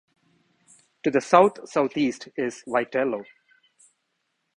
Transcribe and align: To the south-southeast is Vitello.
To 1.03 1.11
the 1.11 1.21
south-southeast 1.21 2.29
is 2.35 2.63
Vitello. 2.67 3.23